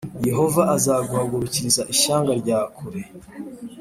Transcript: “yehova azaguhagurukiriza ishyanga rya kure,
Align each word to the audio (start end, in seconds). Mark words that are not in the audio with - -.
“yehova 0.27 0.61
azaguhagurukiriza 0.75 1.81
ishyanga 1.93 2.31
rya 2.41 2.59
kure, 2.75 3.01